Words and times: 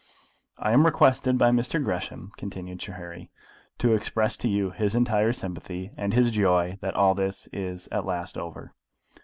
"I 0.57 0.71
am 0.71 0.83
requested 0.87 1.37
by 1.37 1.51
Mr. 1.51 1.77
Gresham," 1.79 2.31
continued 2.35 2.81
Sir 2.81 2.93
Harry, 2.93 3.29
"to 3.77 3.93
express 3.93 4.35
to 4.37 4.49
you 4.49 4.71
his 4.71 4.95
entire 4.95 5.31
sympathy, 5.31 5.91
and 5.95 6.11
his 6.11 6.31
joy 6.31 6.79
that 6.81 6.95
all 6.95 7.13
this 7.13 7.47
is 7.53 7.87
at 7.91 8.03
last 8.07 8.35
over." 8.35 8.73